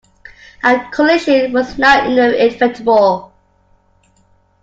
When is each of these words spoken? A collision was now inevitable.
A 0.63 0.79
collision 0.91 1.53
was 1.53 1.77
now 1.77 2.09
inevitable. 2.09 3.31